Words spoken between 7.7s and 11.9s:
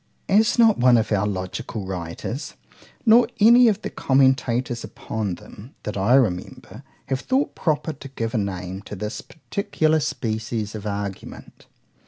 to give a name to this particular species of argument.